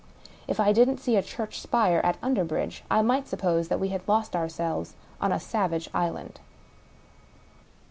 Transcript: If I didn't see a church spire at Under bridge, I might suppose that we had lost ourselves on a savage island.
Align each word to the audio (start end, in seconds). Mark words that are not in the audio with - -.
If 0.47 0.59
I 0.59 0.73
didn't 0.73 0.97
see 0.97 1.15
a 1.15 1.21
church 1.21 1.61
spire 1.61 2.01
at 2.03 2.17
Under 2.23 2.43
bridge, 2.43 2.83
I 2.89 3.03
might 3.03 3.27
suppose 3.27 3.67
that 3.67 3.79
we 3.79 3.89
had 3.89 4.07
lost 4.07 4.35
ourselves 4.35 4.95
on 5.21 5.31
a 5.31 5.39
savage 5.39 5.91
island. 5.93 6.39